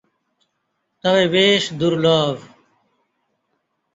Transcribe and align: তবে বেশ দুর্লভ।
তবে 1.03 1.23
বেশ 1.27 1.63
দুর্লভ। 1.79 2.35